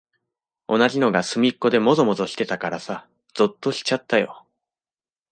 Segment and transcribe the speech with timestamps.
[0.67, 4.47] 同じのがすみっこでもぞもぞしてたからさ、ぞっとしちゃったよ。